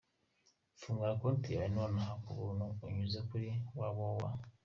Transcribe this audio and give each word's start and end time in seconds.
Fungura 0.79 1.13
konti 1.21 1.49
yawe 1.55 1.67
nonaha 1.75 2.13
kubuntu, 2.25 2.65
unyuze 2.85 3.19
kuri 3.29 3.47
www. 3.77 4.19